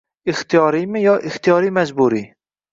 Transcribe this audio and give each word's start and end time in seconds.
Ixtiyoriymi 0.31 1.03
yo 1.05 1.15
ixtiyoriy-majburiy? 1.33 2.29